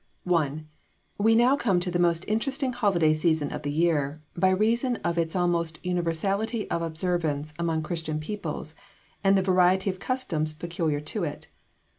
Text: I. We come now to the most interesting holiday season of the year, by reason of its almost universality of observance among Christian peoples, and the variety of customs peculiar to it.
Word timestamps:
I. 0.25 0.63
We 1.19 1.33
come 1.35 1.75
now 1.75 1.79
to 1.79 1.91
the 1.91 1.99
most 1.99 2.25
interesting 2.27 2.73
holiday 2.73 3.13
season 3.13 3.51
of 3.51 3.61
the 3.61 3.71
year, 3.71 4.15
by 4.35 4.49
reason 4.49 4.95
of 5.03 5.19
its 5.19 5.35
almost 5.35 5.77
universality 5.85 6.67
of 6.71 6.81
observance 6.81 7.53
among 7.59 7.83
Christian 7.83 8.19
peoples, 8.19 8.73
and 9.23 9.37
the 9.37 9.43
variety 9.43 9.91
of 9.91 9.99
customs 9.99 10.55
peculiar 10.55 11.01
to 11.01 11.23
it. 11.23 11.49